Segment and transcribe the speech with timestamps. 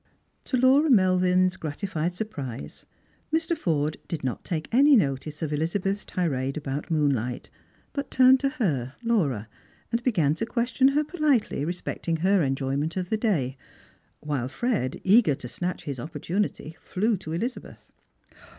[0.45, 2.87] To Laura Mc'lvin's gratified surprise,
[3.31, 3.55] Mr.
[3.55, 7.51] Forde did not take any notice of Ehzabeth's tirade about moonlight,
[7.93, 9.47] but turned to her, Laura,
[9.91, 13.57] and began to question her politely respecting her enjoyment of the day,
[14.21, 17.91] while Fred, eager to snatch his oppor tunity, flew to Elizabeth.